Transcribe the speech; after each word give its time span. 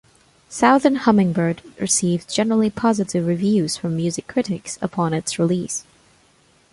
"Southern 0.49 0.95
Hummingbird" 0.95 1.61
received 1.79 2.33
generally 2.33 2.71
positive 2.71 3.27
reviews 3.27 3.77
from 3.77 3.95
music 3.97 4.27
critics, 4.27 4.79
upon 4.81 5.13
its 5.13 5.37
release. 5.37 5.83